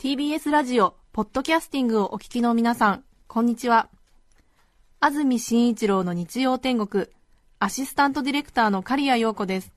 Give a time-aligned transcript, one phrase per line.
[0.00, 3.90] TBS ラジオ、ポッドキャスティングをお聞きの皆さん、こんにちは。
[4.98, 7.04] 安住紳一郎の日曜天国、
[7.58, 9.74] アシスタントディレクターの刈谷陽子です。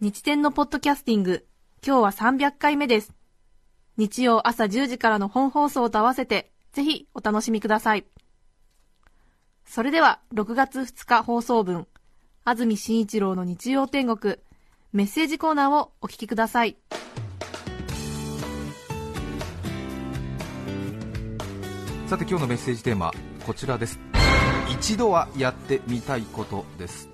[0.00, 1.44] 日天のポッドキャスティング、
[1.84, 3.12] 今日は300回目です。
[3.96, 8.06] 日曜朝10時からの本放送と合わせて、ぜひお楽しみください。
[9.66, 11.88] それでは、6月2日放送分、
[12.44, 14.36] 安住紳一郎の日曜天国、
[14.92, 16.76] メッセージコーナーをお聞きください。
[22.06, 23.12] さて今日のメッセージテーマ
[23.46, 23.98] こちらです。
[24.70, 27.08] 一度はやってみたいことです。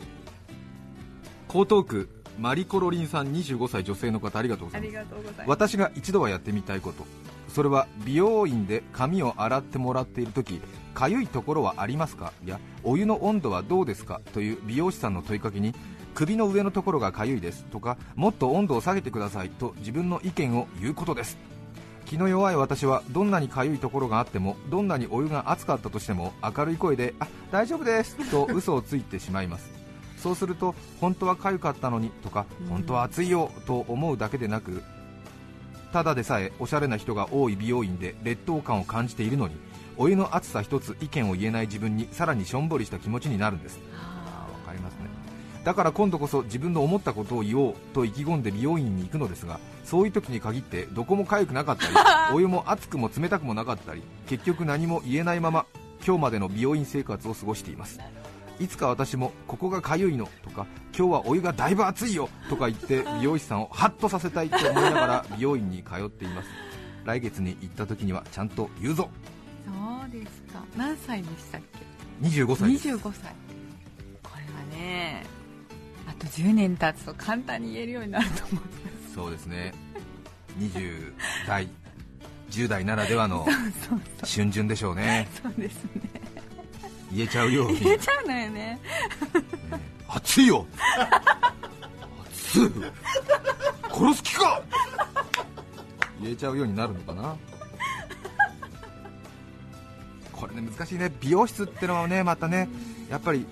[1.48, 5.42] 江東区マリコロリンさん25歳女性の方ありがとうございます。
[5.46, 7.06] 私が一度はやってみたいこと。
[7.48, 10.60] それは美容院で髪を洗ってもらっている時
[10.92, 12.32] かゆいところはありますか？
[12.44, 14.20] やお湯の温度はどうですか？
[14.32, 15.72] という美容師さんの問いかけに
[16.14, 21.38] 首の上のところがかゆいですとかもっと温度を下げてくださいと自分の意見を言うことです
[22.10, 29.70] 気の弱い私はどんなにかゆいところがあってもどんなにお湯が熱かったとしても明るい声であ大丈夫ですと嘘をついてしまいます。
[30.18, 34.82] そうすると本当はかゆかったのにとか本当は暑いよと思うだけでなく
[35.92, 39.54] ただでさえおしゃれな人が多い美容院で劣等感を感じているのに
[39.96, 43.78] お湯の熱さ一つ意見を言えない自分にさらにしょんぼりした気持ちになるんです
[45.64, 51.94] だから今度こそ自分の思ったことを言おうと意気込んで美容院に行くのですがそういう時に限ってどこも痒くなかったり
[52.34, 55.66] お湯も熱くも冷たくもなかったり結局何も言えないまま
[56.06, 58.00] 今日までの美容院生活を過ごしています。
[58.58, 60.66] いつか私もここが痒いのとか
[60.96, 66.48] 今日はお湯がだいぶ熱いよとか言って 美容師さんをハッとさせたいと思いながら美容院に通っています。
[67.04, 69.08] 来月に行った時にはちゃんと言うぞ。
[69.64, 70.62] そうですか。
[70.76, 71.60] 何歳でしたっ
[72.22, 72.88] 25け歳です。
[72.88, 73.34] 25歳。
[74.22, 75.39] これはねあ
[76.20, 78.64] と10年経つと簡単に言えるようになると思う
[79.14, 79.74] そうですね。
[80.58, 81.12] 20
[81.46, 81.68] 代
[82.50, 83.46] 10代ならではの
[84.22, 85.28] 春巡でしょうね。
[85.42, 85.90] そうですね。
[87.12, 88.78] 言えちゃうよ言えちゃうのよね。
[90.08, 90.66] 熱いよ。
[92.24, 92.70] 熱い。
[93.90, 94.62] 殺す気か。
[96.22, 97.36] 言えちゃうようになるのかな。
[100.32, 101.12] これね難しいね。
[101.20, 102.68] 美容室ってのはねまたね
[103.10, 103.46] やっぱり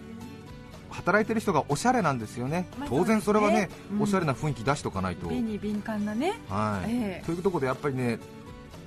[1.08, 4.02] 働いてる人がおしゃれなんですよね、まあ当然それはねそうん。
[4.02, 6.34] おしゃれな雰囲気出しとかないと、敏感なね。
[6.48, 6.90] はい。
[6.90, 7.26] ええ。
[7.26, 8.18] というところでやっぱりね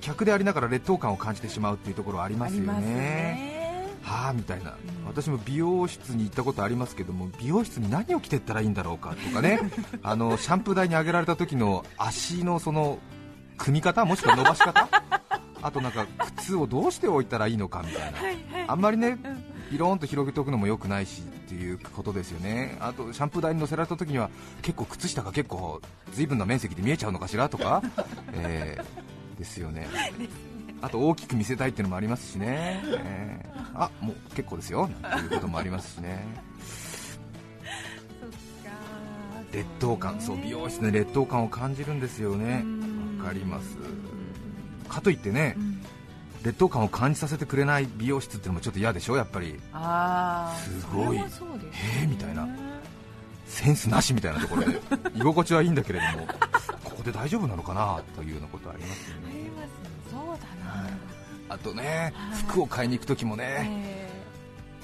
[0.00, 3.88] 客でありながら劣等感を感じてしまうっていうところはありますよありますねね。
[4.02, 4.74] はあみたいな、ん。
[5.06, 9.60] 私も美容室に行ったことありますけども美容室に何を着てったらいいんだろうかとかね。
[10.02, 12.98] あのシャンプー台に上げられた時の足のその
[13.58, 14.88] 組み方もしくは伸ばし方？
[15.64, 16.06] あとなんか
[16.36, 18.18] 靴をどうしておいたらいいのかみたいな。
[18.18, 18.64] はいはい。
[18.68, 19.18] あんまりね
[19.70, 22.76] ピローンと広げておくのも良くないしっていうことですよね。
[22.80, 24.30] あとシャンプー台に乗せられた時には
[24.62, 25.80] 結構靴下が結構
[26.12, 27.82] 随分な面積で見えちゃうのかしらとか、
[28.32, 29.86] えーですよね。
[30.80, 34.88] あと大きく見せたいっていうのもありますしね、 えーあもう結構ですよ。
[35.02, 36.24] なんていうこともありますしね。
[39.52, 40.20] 劣等感。
[40.20, 42.62] そう美容室で劣等感を感じるんですよね。
[42.64, 43.18] うん。
[43.18, 43.76] わかります。
[44.88, 45.82] かといってねうん
[46.44, 49.60] 劣等感を感じさせてくれない美容室っていうのもちょっと嫌でしょやっぱり。
[50.64, 51.16] すごい。
[51.16, 51.24] ね。
[51.70, 52.48] へえみたいな。
[53.46, 54.80] センスなしみたいなところで。
[55.14, 56.26] 居心地はいいんだけれども。
[56.84, 59.22] ここで大丈夫なのかなというようなことありますよね。
[59.26, 59.92] ありますね。
[60.10, 60.88] そうだな。
[61.48, 62.38] あとねはい。
[62.38, 64.12] 服を買いに行く時もねえ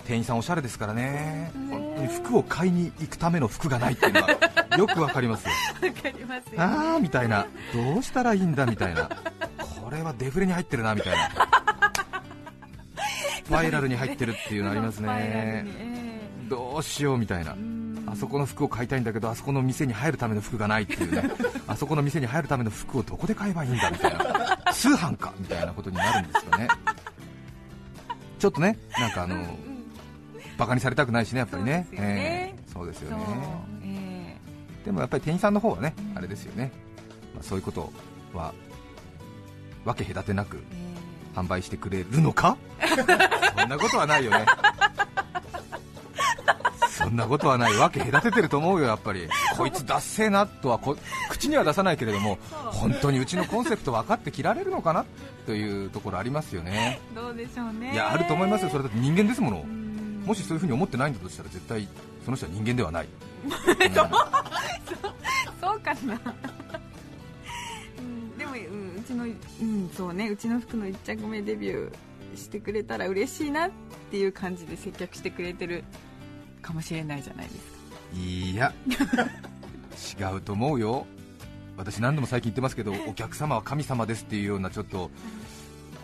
[0.06, 1.02] 店員さんおしゃれですからね。
[1.02, 4.28] ね本当に服を買いに行くための服がないっていうのは
[4.78, 5.53] よくわかりますよ。
[6.03, 6.53] かりますよ。
[6.53, 7.47] ねあーみたいな。
[7.74, 9.09] どうしたらいいんだみたいな。
[9.88, 11.47] これはデフレに入ってるなみたいな
[13.48, 15.65] スパイラルに入ってるっていうのありますね。
[16.50, 17.56] どうしようみたいな。
[18.06, 21.30] あそこの服を買いたいんだけどあそこの店に入るための服がないっていうね。
[21.66, 26.68] あそこの店に入るための服をどこで買えばいいんだみたいな通販かみたいなことになるんですよね。
[28.39, 29.36] ちょっとねなんかあの
[30.59, 32.54] バカにされたくないしねやっぱりね。
[32.71, 34.39] そうですよね。
[34.84, 36.71] でもやっぱり店員さんの方はねあれですよね、
[37.34, 37.91] まあ、そういうこと
[38.34, 38.53] は
[39.84, 40.87] 分け隔てなくええ
[41.42, 42.56] 販売してくれるのか？
[43.58, 44.46] そんなことはないよね。
[46.90, 49.28] そんなことはないわけ隔ててると思うよやっぱり。
[49.56, 50.96] こいつダッセーなとはこ
[51.30, 52.38] 口には出さないけれども
[52.72, 55.04] 本当にうちのコンセプト分かって切られるのかな？
[55.46, 57.00] というところありますよね。
[57.14, 57.92] どうでしょうね。
[57.92, 58.70] いやあると思いますよ。
[58.70, 59.58] それだって人間ですもの。
[59.58, 60.22] うん。
[60.26, 61.88] もしそういうふうに思ってないんだとしたら絶対
[62.24, 63.08] その人は人間ではない、
[65.58, 66.20] そうかな、
[67.98, 73.71] うん、でも、うん、うちの、うん、そうねうちの服の1着目デビューしてくれたら嬉しいなっ
[74.10, 75.84] ていう感じで接客してくれてる
[76.62, 77.78] かもしれないじゃないですか。
[78.15, 78.72] いや。
[80.21, 81.06] 違うと思うよ。
[81.77, 85.10] 私何度も最近言ってますけどお客様は神様ですっていうようなちょっと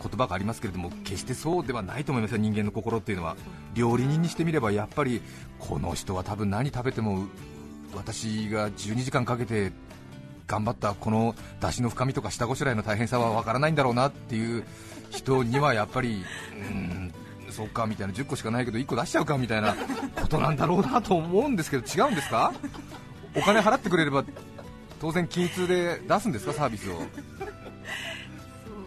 [0.01, 3.35] 言葉がありますけれども決してそうではないと思いますよ人間の心っていうのは。
[3.73, 5.21] 料理人にしてみればやっぱり
[5.59, 7.25] この人は多分何食べても
[7.93, 9.71] 私が12時間かけて
[10.47, 14.63] 頑張ったこの出汁の深みとか下ごしらえの大変さはわからないんだろうなっていう
[15.09, 16.23] 人にはやっぱり
[16.69, 17.13] うーん
[17.49, 19.75] そうかみたいな10個しかないけど1個出しちゃうかみたいな
[20.21, 22.53] ことなんだろうなと思うんですけど違うんですか？
[23.35, 24.23] お金払ってくれれば
[24.99, 27.01] 当然均一で出すんですかサービスを？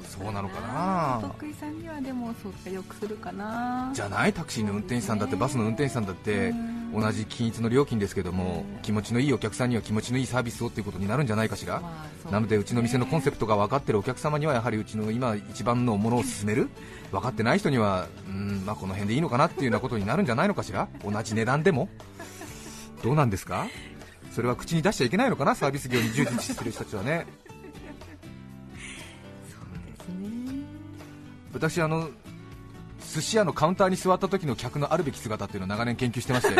[0.05, 1.21] そうなのかな？
[1.25, 3.91] お得意さんにはでもそうかよくするかな。
[3.95, 4.33] じゃない？
[4.33, 6.53] タクシーの運転手さんだってバスの運転手さんだって
[6.95, 16.69] 同じ均一の料金ですけども気持ちのいいお客さんには気持ちのいいサービスをっていうことになるんじゃないかしら、まあそうなのでうちの店のコンセプトが分かってるお客様にはやはりうちの今一番のものを勧める？
[17.13, 20.89] 分かってない人にはうん、まあ、この辺でいいのかなっていうようなことになるんじゃないのかしら？
[21.05, 21.89] 同じ値段でも？
[23.03, 23.67] どうなんですか？
[24.33, 25.55] それは口に出しちゃいけないのかな？
[25.55, 27.27] サービス業に従事してる人たちはね。
[29.97, 30.65] ですね。
[31.53, 32.11] 私あの
[33.09, 36.55] 寿司屋のカウンターに座った時の客のあるべき姿っていうのを長年研究してまして。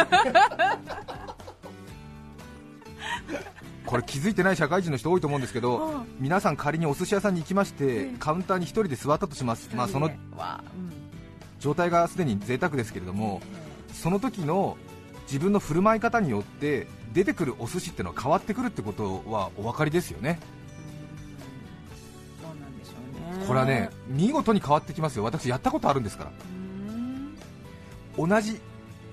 [3.85, 10.11] これ気づいてない社会人の人多いと思うんですけど皆さん仮にお寿司屋さんに行きましてカウンターに1人で座ったとします、まあ、その
[11.59, 13.41] 状態がすでに贅沢ですけれども
[13.95, 14.77] その時の
[15.23, 20.39] 自分の振る舞い方によって出てくるお寿司っていうのは変わってくるってことはお分かりですよね
[23.67, 23.91] れはね。
[24.09, 25.25] 見事に変わってきますよ。
[25.25, 26.31] 私やったことあるんですから。
[26.31, 27.37] うん
[28.17, 28.61] 同じ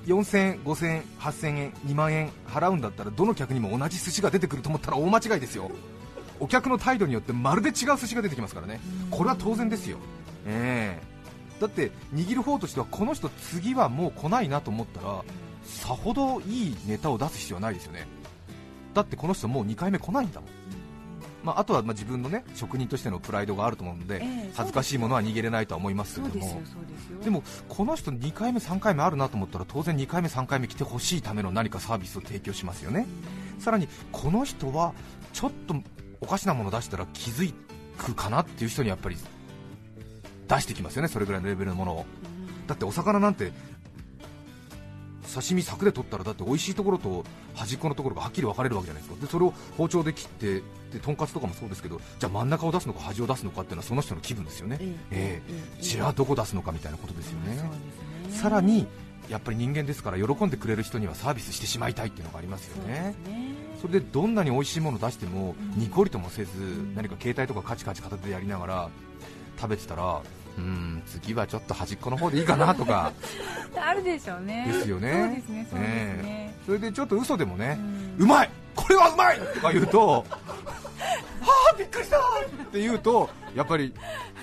[0.08, 5.70] 4000円、5000円、8000円、2万円払うんだったらどの客にも同じ寿司が出てくると思ったら大間違いですよ、
[6.40, 8.80] お客の態度によってまるで違う寿司が出てきますからね、
[9.12, 9.98] これは当然ですよ、
[10.46, 11.60] ええ。
[11.60, 15.24] だって握る方としてはこの人、次はもう来ないなと思ったら
[15.64, 18.08] さほどいいネタを出す必要はないですよね、
[18.94, 20.50] だってこの人もう2回目来ないんだもん。
[21.46, 26.62] まあ、あとはまあ自分のね職人としてのプライドがあると思うので、ええ恥ずかしいものは握れないとは思いますけれども。
[27.24, 33.06] でもこの人2回目、3回目あるなと思ったら当然2回目、3回目来てほしいための何かサービスを提供しますよね、
[33.60, 34.94] さらにこの人は
[35.34, 35.76] ちょっと
[36.20, 37.54] おかしなもの出したら気づ
[37.98, 39.18] くかなっていう人にやっぱり
[40.48, 42.06] 出してきますよね、それぐらいのレベルのものを。
[42.66, 43.52] だってお魚なんて
[45.42, 47.24] 刺身柵で取ったらだって美味しいところと
[47.54, 49.22] 端っこのところがはっきり分かれるわけじゃないですか。
[49.22, 54.78] でそれを包丁で切ってでとんかつとかもそうですけどじゃあ真ん中を出すのか端を出すのかっていうのはその人の気分ですよね、
[55.12, 55.82] ええ。
[55.82, 57.60] じゃあどこ出すのかみたいなことですよね、
[58.30, 58.88] さらに
[59.30, 63.16] やっぱり人間ですから喜んでくれる人にはサービスしてしまいたいっていうのがありますよね。
[63.82, 66.52] それでどんなに美味しいものを出してもにこりともせず
[66.96, 68.90] 何か携帯とかカチカチ片手でやりながら
[69.60, 73.12] 食べてたらうーん次はちょっと端っこの方でいいかなとか。
[73.78, 74.66] あるでしょうね。
[74.72, 75.44] ですよね。
[75.48, 75.84] そうですねね。
[75.84, 76.56] え。
[76.66, 77.78] それでちょっと嘘でもね
[78.18, 78.24] うん。
[78.24, 80.26] うまいこれはうまいとか言うと
[81.42, 82.22] はあびっくりしたっ
[82.72, 83.94] て言うとやっぱり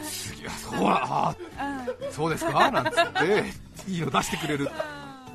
[0.05, 2.71] 次はそうだあーそうですか？
[2.71, 2.93] なんつっ
[3.85, 4.71] ていいの出してくれる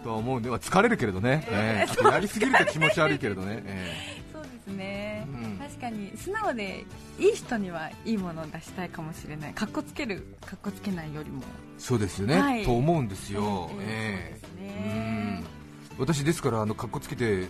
[0.03, 1.85] とは思うんで、まあ疲れるけれどね、え。
[1.87, 4.16] えあとやりすぎると気持ち悪いけれどね、えそうですね、うん確
[5.87, 6.85] かに素直で
[7.19, 9.53] いい人にはいいものを出したいかもしれない。
[9.53, 11.41] かっこつけるかっこつけないよりも。
[11.41, 12.63] えそうですよね、はい。
[12.63, 15.43] と思うんですよ、ええ。
[15.97, 17.47] 私ですからあのかっこつけて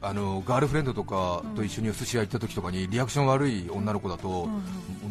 [0.00, 4.62] あのガールフレンドとかと一緒にお寿司屋行った時とかにリアクション悪い女の子だと、本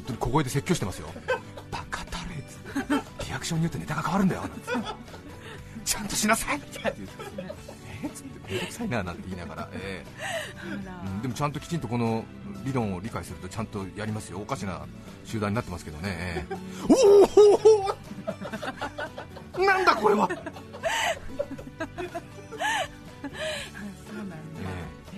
[0.05, 1.07] 当に小声で説教してますよ。
[1.71, 3.25] バカタレっつって。
[3.25, 4.43] リアクションによってネタが変わるんだよ。
[5.85, 7.01] ちゃんとしなさいって言って
[8.03, 10.07] えっつってめんどくさいななんて言いながら、ええ。
[11.05, 12.23] うんでもちゃんときちんとこの
[12.63, 14.39] 理論を理解するとちゃんとやりますよ。
[14.39, 14.85] おかしな
[15.25, 16.55] 集団になってますけどね、ええ。
[19.57, 20.27] おおなんだこれは。
[20.27, 20.39] そう
[24.17, 24.35] なんだ、
[25.13, 25.17] え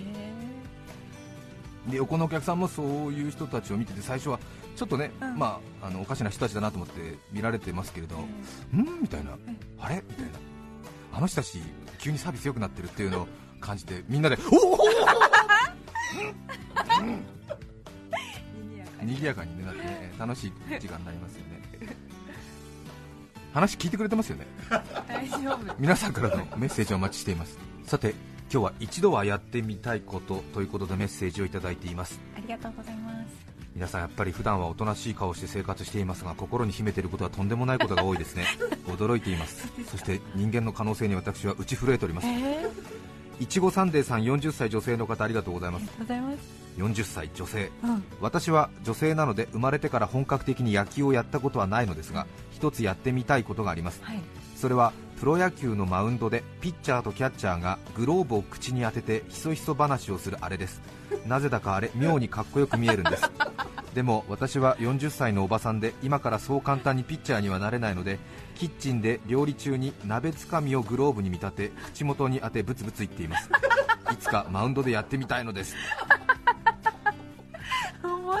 [1.88, 4.38] へで横のお客さんもそういう人たちを見てて最初は
[4.76, 5.38] ちょっとね、うん。
[5.38, 8.16] まあ、あのおかしな人たちだなと思って見られてますけれど、
[8.72, 9.02] うん。
[9.02, 9.32] みたいな、
[9.80, 10.02] あれ？
[10.08, 10.30] みたいな、
[11.12, 11.62] あの人たち、
[12.04, 13.28] 急にサービス良くなってるっていうのを
[13.60, 14.92] 感じて、みんなで、 おおえ
[18.60, 21.62] 賑やかに賑やかに、ね、なって、ね、楽しい時間になりますよね。
[23.54, 24.46] 話聞いてくれてますよね？
[25.08, 25.74] 大丈夫。
[25.78, 27.56] 皆さんからのメッセージをお待ちしています。
[27.84, 28.10] さて
[28.52, 32.20] 今日は一度はやってみたいことということでメッセージをいただいています。
[32.36, 33.03] ありがとうございます
[33.74, 38.46] 皆さんやっぱり普段はおとなしい顔をして生活していますが心に秘めていることはとんでもないことが多いですね。
[38.86, 39.68] 驚いています。
[39.90, 42.26] そして人間の可能性に私は打ち震えております。
[42.28, 42.68] えー、
[43.40, 45.82] いちごサンデーさん40歳女性の方ありがとうございます。
[45.82, 46.64] ありがとうございます。
[46.76, 47.72] 40歳女性。
[47.82, 48.04] うん。
[48.20, 54.00] 私は女性なので生まれてから本格的に野球をやったことはないのですが一つやってみたいことがあります。
[54.02, 54.20] はい
[54.64, 60.80] それはプロ野球のマウンドでピッチャーとキャッチャーがグローブを口に当ててひそひそ話をするあれです。
[61.26, 63.30] なぜだかあれ妙にかっこよく見えるんです。
[63.94, 68.18] でも私は40歳のおばさんで今からそう簡単にピッチャーにはなれないので
[68.54, 73.50] キッチンで料理中に鍋つかみをグローブに見立て口元に当てブツブツ言っています。
[74.14, 75.76] いつかマウンドでやってみたいのです。
[78.02, 78.38] 面白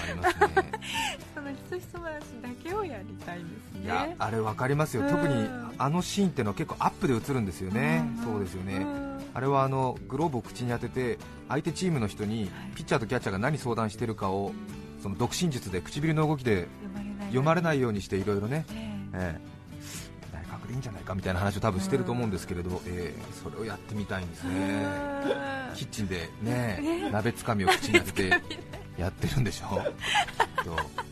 [0.00, 0.70] ありますね
[1.68, 2.10] そのひそ話
[2.42, 3.84] だけをやりたいんですね。
[3.84, 5.08] いやあれ分かりますよ、うん。
[5.10, 8.24] 特にあのシーンってのは結構アップで映るんですよね、うん。
[8.24, 9.20] そうですよね、うん。
[9.34, 11.18] あれはあのグローブを口に当てて
[11.48, 14.52] 相手チームの人にピッチャーとキャッチャーが何相談してるかを
[15.02, 16.68] その独身術で唇の動きで
[17.26, 18.02] 読まれないように。
[18.02, 18.64] していろいろね、
[19.14, 19.52] ええ。
[20.72, 24.86] いいんじゃないかみたいな話を多分してると思うんですけれど、ええそれをやってみたいんですえね、
[25.74, 28.30] キッチンでね鍋つかみを口に当てて
[28.96, 29.68] やってるんでしょ
[30.64, 30.76] と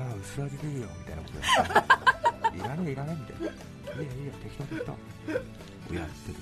[0.00, 2.48] 旦那は薄味でいいよみたいなことや。
[2.48, 4.92] っていらねえいらねえみたいないいやいいや適当適当。
[5.92, 6.38] をやってる。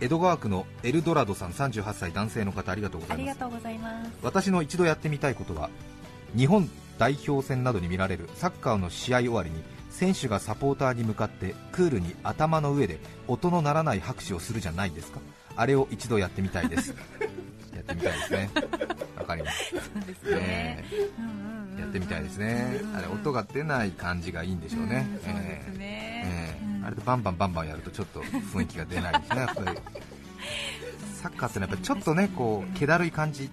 [0.00, 3.28] 江戸川区のエルドラドさん38歳男性の方ありがとうございます。
[3.30, 4.10] ありがとうございます。
[4.22, 5.70] 私の一度やってみたいことは
[6.36, 12.98] 日本代表戦などに見られるサッカーの試合終わりに選手がサポーターに向かってクールに頭の上で
[13.28, 15.20] 音の鳴らない拍手をするじゃないですか。
[15.56, 16.94] あれを一度やってみたいです。
[17.74, 18.50] やってみたいですね。
[19.16, 19.70] わかります。
[19.70, 20.84] そうですねね
[21.18, 22.80] うんうんうんやってみたいですね。
[22.96, 25.06] あれ音が出ない感じがいいんでしょうね。
[25.10, 26.22] うんそうですね。
[26.26, 29.78] えあれでバンバンバンバンやるとちょっと雰囲気が出ないですねやっぱり。
[31.22, 33.50] サッカーってのはやっぱりちょっとねこう気だるい感じ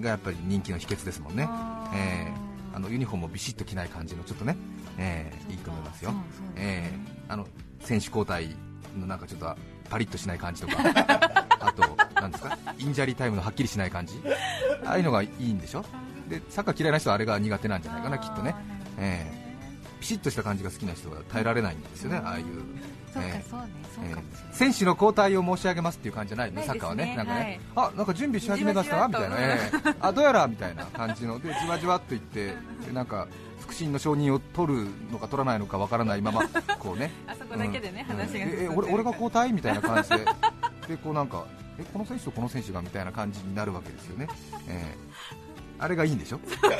[0.00, 1.48] がやっぱり人気の秘訣ですもんね。
[1.94, 2.32] ええ。
[2.74, 4.56] あのユニフォームもビシッと着ない感じのちょっとね、
[4.98, 6.12] ええいいと思いますよ。
[6.56, 6.98] ええ。
[7.28, 7.46] あの
[7.80, 8.54] 選手交代
[9.00, 9.56] のなんかちょっと
[9.88, 10.76] パリッとしない感じとか。
[11.60, 12.56] あとなんですか？
[12.78, 14.20] インジャリータイムのはっきりしない感じ。
[14.84, 15.84] ああいうのがいいんでしょ？
[16.28, 18.54] でサッカー嫌いな人はあれが苦手なんじゃないかなきっとね。
[18.98, 19.48] ええ。
[20.00, 22.44] ピシッとした感じが好きな人は耐えられないんですよね、ああいう、
[23.16, 23.42] え
[24.52, 29.08] 選手の交代を申し上げますっていう感じじゃないの、ないサッカーはね、なんかね、はいあなんか準備し始めました？
[29.08, 29.94] みたいな、ええ。
[30.00, 32.54] あどうやらみたいな感じの、でじわじわっといって、
[32.86, 33.26] でなんか
[33.60, 36.42] 腹心の承認を取るのか取らないのかわからないまま、
[36.78, 38.16] こうね、あそこだけでね、うん。
[38.16, 40.16] 話がえ俺俺が交代みたいな感じで、
[40.86, 41.44] でこうなんか
[41.76, 44.28] えこの選手とこの選手がみたいな感じになるわけですよね、
[44.68, 44.94] え
[45.34, 45.47] え
[45.78, 46.40] あれがいいんでしょ？
[46.70, 46.78] え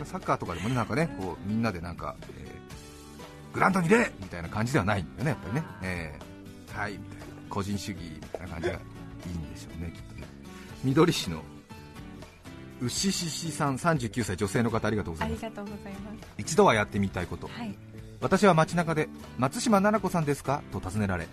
[0.00, 2.48] えサッカーとかでもねなんかねこうみんなでなんか、えー
[3.54, 4.12] グラウンドに出!
[4.20, 7.24] みたいな感じではないんだよねやっぱりね、えーはいみたいな。
[7.48, 8.78] 個人主義みたいな感じがい
[9.26, 10.26] いんでしょうねきっとね。
[10.84, 11.42] 緑市の
[12.80, 15.46] 牛ししさん39歳女性の方ありがとうございます。
[16.36, 17.48] 一度はやってみたいこと。
[17.48, 17.74] はい。
[18.20, 19.08] 私は街中で
[19.38, 20.62] 松島菜々子さんですか？
[20.70, 21.26] と尋ねられ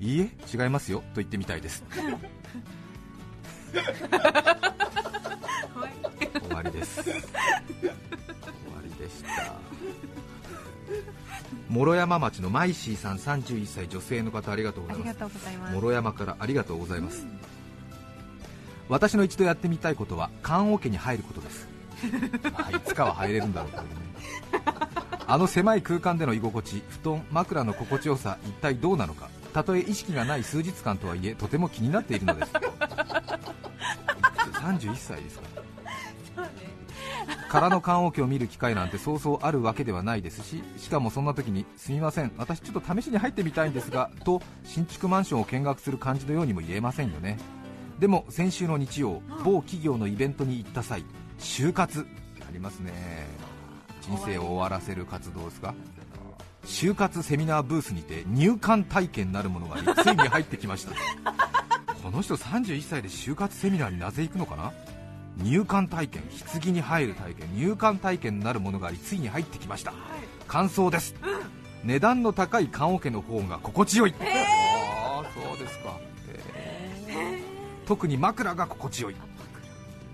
[0.00, 1.84] いいえ違いますよと言ってみたいです
[6.40, 7.02] 終わりです。
[7.02, 7.22] 終わ
[8.82, 9.54] りでした。
[11.70, 15.74] 諸山町のマイシーさん31歳女性の方ありがとうございます。
[15.74, 17.26] 諸山からありがとうございます。
[18.88, 21.68] 私の一度やってみたいことは棺桶に入ることです、
[22.52, 23.88] まあ、いつかは入れるんだろうけどね。
[25.28, 29.30] あの狭い空間での居心地布団枕の心地よさ一体どうなのか。
[29.52, 32.52] たとえ意識がない数日間とはいえとても気になっているのです
[34.60, 36.48] 31歳ですから
[37.50, 47.38] 空の棺桶を見る機会なんてそうそうあるわけではないですししかもそんな時にすみません私ちょっと試しに入ってみたいんですがと新築マンションを見学する感じのようにも言えませんよね。
[47.98, 51.04] でも先週の日曜某企業のイベントに行った際
[51.38, 52.06] 就活
[52.48, 52.92] ありますね。
[54.00, 55.74] 人生を終わらせる活動ですか？
[56.64, 60.92] 就活セミナーブースにて入管体験なるものがありついに入ってきました
[62.10, 64.72] この人31歳で就活セミナーになぜ行くのかな？
[65.44, 66.24] 入管体験
[66.60, 69.92] 棺に入る体験入管体験なるものがありついに入ってきました。
[70.48, 71.14] 感想です、
[71.84, 76.00] 値段の高い棺桶の方が心地よい、ああそうですか、
[77.86, 79.14] 特に枕が心地よい。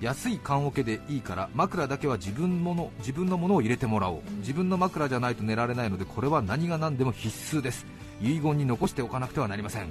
[0.03, 4.21] 安い棺桶でいいから枕だけは自分もの自分のものを入れてもらおう。
[4.41, 7.87] 自分の枕じゃないと寝られないのでこれは何が何でも必須です。
[8.21, 9.89] 遺言に残しておかなくてはなりません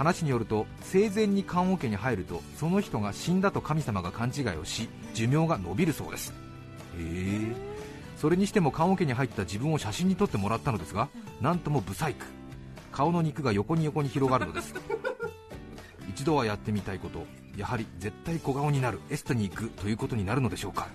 [0.00, 6.32] 話によると生前に棺桶に入るとその人が死んだと神様が勘違いをし寿命が延びるそうです。
[6.96, 7.54] へえ。
[8.16, 11.10] それにしても棺桶に入った自分を写真に撮ってもらったのですが
[11.42, 12.24] なんともブサイク
[12.92, 14.74] 顔の肉が横に横に広がるのです。
[16.08, 20.88] 一度はやってみたいことやはり絶対小顔になるエステに行くということになるのでしょうか。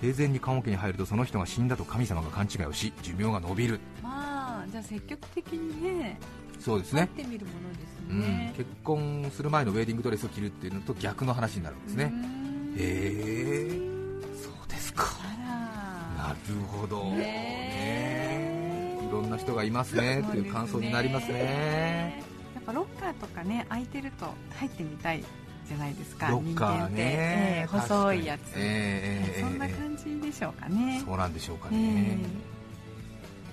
[0.00, 3.80] 生前に棺桶に入るとその人が死んだと神様が勘違いをし寿命が伸びる
[4.86, 6.18] 積極的にね
[6.60, 7.02] そうですね。
[7.02, 8.20] 待ってみるものですうん。
[8.20, 12.04] ね、結婚する前のウェディングドレスを着るっていうのと逆の話になるんですね。
[12.12, 12.74] うん。
[12.74, 13.68] へえ
[14.42, 15.04] そうですか。
[15.48, 18.98] あなるほど、へね。
[19.06, 20.20] いろんな人がいますね。
[20.26, 22.22] っていう感想になりますね。
[22.54, 24.26] やっぱロッカーとかね空いてると
[24.58, 25.22] 入ってみたい
[25.68, 26.28] じゃないですか。
[26.28, 26.94] ロッカーね。
[26.98, 31.02] ええ細いやつ、ええええそんなええ感じでしょうかね。
[31.04, 32.55] そうなんでしょうかえね、え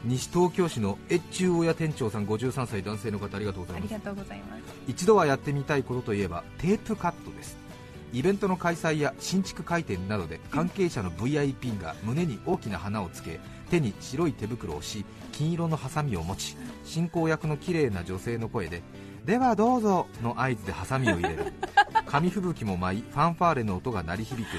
[0.06, 3.94] 西東京市の越中親店長さん53歳男性の方ありがとうございます。
[3.94, 4.62] ありがとうございます。
[4.88, 7.58] 一度はやってみたいことといえばテープカットです。
[8.12, 13.40] イベントの開催や新築開店などで関係者の VIP が胸に大きな花をつけ
[13.72, 18.84] 手に白い手袋をし金色のハサミを持ち進行役の綺麗な女性の声で
[19.26, 21.54] 「ではどうぞ」の合図でハサミを入れる。
[22.06, 24.58] 紙吹雪も舞いファンファーレの音が鳴り響く。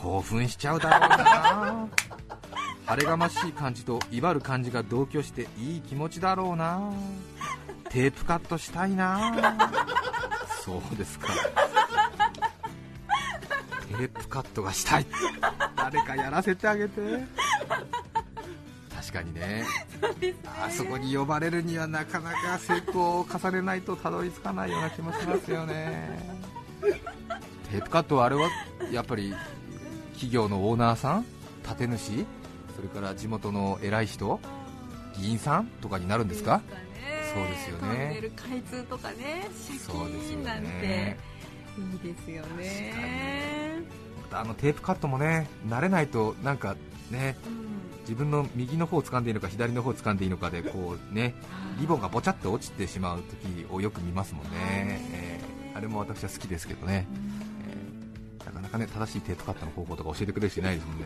[0.00, 1.88] 興奮しちゃうだろうな
[2.90, 6.90] 晴れがましい感じと威張る感じが同居していい気持ちだろうな。
[7.88, 9.32] テープカットしたいな。
[10.64, 11.28] そうですか。
[13.88, 15.06] テープカットがしたい。
[15.76, 17.00] 誰かやらせてあげて。
[18.92, 19.64] 確かにね。
[20.60, 26.10] あそこに呼ばれるにはなかなか成功を重ねないとたどり着かないような気もしますよね。
[27.70, 28.48] テープカットはあれは
[28.90, 29.32] やっぱり
[30.14, 31.24] 企業のオーナーさん？
[31.78, 32.26] 建主？
[32.80, 34.40] それから地元の偉い人
[35.18, 36.62] 議員さんとかになるんですか？
[37.34, 37.80] そうですよね。
[37.80, 41.18] トンネル開通とかねシャキそうですよーンなんてね
[42.02, 43.82] いいですよね。
[44.32, 46.76] あのテープカットもね慣れないとなんか
[47.10, 47.70] ねうん。
[48.02, 51.34] 自分の右の方を掴んでいいのか左の方を掴んでいいのかでこうね
[51.78, 54.50] リボンがぼちゃって落ちてしまう時をよく見ますもんね、
[55.12, 57.06] えーあれも私は好きですけどね、
[58.40, 61.04] えーなかなかね正しいテープカットの方法とか教えてくれる人いないですもんね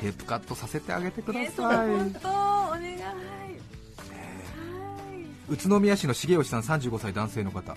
[0.00, 2.32] テープカットさせてあげてくだえさい、本当お
[2.70, 3.02] 願い。
[3.02, 3.38] はい
[5.50, 7.74] 宇都宮市の重吉さん35歳男性の方。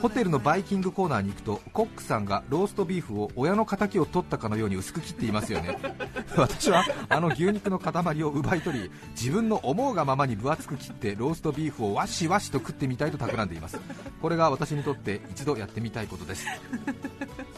[0.00, 5.78] ホテルのバイキングコーナーに行くとコックさんがローストビーフを親の敵を取ったかのように薄く切っていますよね。
[6.36, 13.78] 私はあの牛肉の塊を奪い取り自分の思うがままに分厚く切ってローストビーフをわしわしと食ってみたいと企んでいます。
[14.22, 16.46] これが私にとって一度やってみたいことです。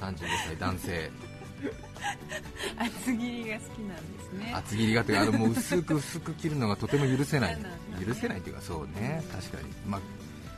[0.01, 1.11] 35歳男性
[2.79, 4.53] 厚切りが好きなんですね。
[4.55, 7.57] 厚切りがというかあのもう薄く薄く切るのがとても許せない。
[7.59, 9.25] 嫌なんだ許せないというかそうね。
[9.33, 9.65] 確かに。
[9.87, 9.99] ま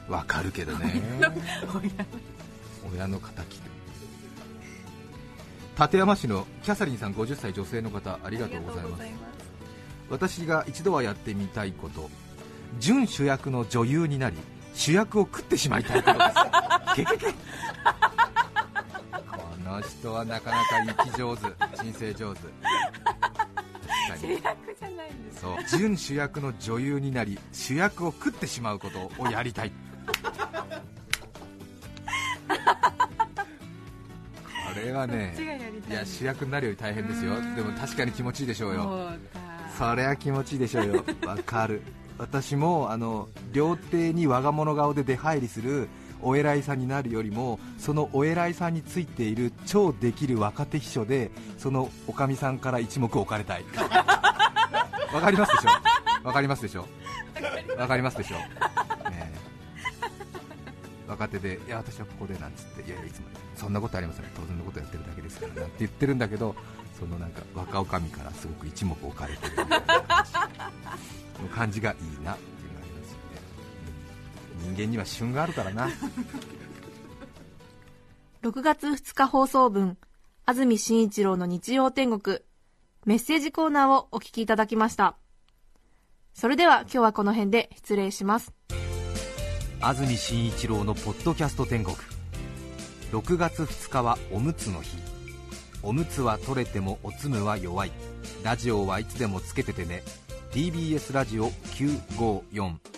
[0.09, 1.03] あわかるけどね。
[2.93, 3.61] 親の敵
[5.77, 9.03] 館山市のキャサリンさん50歳女性の方ありがとうございます。
[10.11, 12.11] 私が一度はやってみたいこと。
[12.79, 14.37] 準主役の女優になり
[14.75, 16.35] 主役を食ってしまいたいことです
[16.95, 17.38] けけけこの人
[20.19, 21.47] はなかなか生き上手
[21.83, 22.41] 人生上手。
[24.21, 24.43] 主役
[24.79, 25.79] じゃないんですそう。
[25.79, 29.73] 準主役の女優になり主役を食ってしまうことをやりたい。
[32.51, 32.55] こ
[34.85, 35.35] れはね
[35.89, 37.35] いいや主役になるより大変ですよ。
[37.35, 37.55] うん。
[37.55, 38.83] でも確かに気持ちいいでしょうよ。
[38.83, 38.99] そう
[39.35, 41.05] だそりゃ気持ちいいでしょうよ。
[41.27, 41.83] わかる。
[42.19, 45.89] 私もあの料亭に我が物顔で出入りする
[46.23, 53.65] お偉いさんになるよりもそのお偉いさんについている超できる若手秘書でそのおかみさんから一目置かれたい。
[55.15, 56.27] わかりますでしょ？
[56.27, 56.87] わかりますでしょ？
[57.79, 58.37] わかりますでしょ、
[61.07, 63.27] 若手でいや私はここでなんつっていやいやいつも
[63.57, 64.25] そんなことありません。
[64.37, 66.55] 当然のことやってるだけですからなんて言ってるんだけど
[66.99, 69.53] そのなんか若女将からすごく一目置かれてる。
[69.53, 72.37] みたいな感じがいいな
[74.63, 75.89] 人間には旬があるからな。
[78.43, 79.99] 6月2日放送分、
[80.47, 82.39] 安住紳一郎の日曜天国、
[83.05, 85.17] メッセージコーナーをお聞きいただきました。
[86.35, 88.53] それでは今日はこの辺で失礼します。
[89.81, 91.97] 安住紳一郎のポッドキャスト天国。
[93.13, 94.99] 6月2日はおむつの日。
[95.83, 97.93] おむつは取れてもおつむは弱い。
[98.43, 100.03] ラジオはいつでもつけててね。
[100.53, 102.98] TBS ラジオ954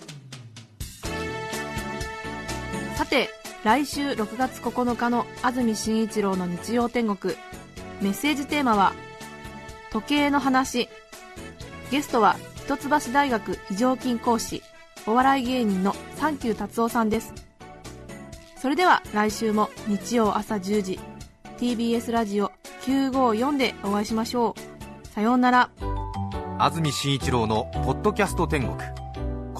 [3.01, 3.31] さて、
[3.65, 7.35] 来週6月9日の安住紳一郎の日曜天国、
[8.03, 8.93] メッセージテーマは、
[9.91, 10.91] 時計の話。
[11.91, 14.63] ゲストは、一橋大学非常勤講師、
[15.07, 17.33] お笑い芸人のサンキュー達夫さんです。
[18.59, 21.01] それでは来週も日曜朝10時、
[21.57, 24.55] TBS ラジオ954でお会いしましょ
[25.03, 25.07] う。
[25.07, 25.71] さようなら。
[26.59, 28.77] 安住紳一郎の「ポッドキャスト天国」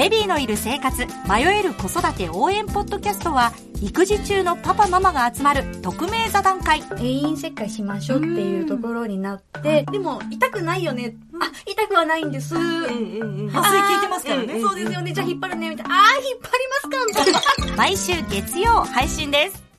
[0.00, 11.16] ベビーのいる生活迷える子育て応援ポッドキャストは育児中のパパママが集まる匿名座談会定員切開しましょうっていうところになって、でも痛くないよね。
[11.38, 12.54] あ、痛くはないんです。
[12.54, 14.58] うんうんうん麻酔効いてますからね。
[14.58, 15.12] そうですよね。
[15.12, 15.68] じゃあ引っ張るね。
[15.68, 15.94] みたいな。
[15.94, 17.76] あー、引っ張りますかみたいな。
[17.76, 19.69] 毎週月曜配信です